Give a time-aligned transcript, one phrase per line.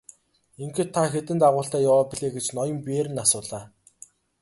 [0.63, 3.63] Ингэхэд та хэдэн дагуултай яваа билээ гэж ноён Берн асуулаа.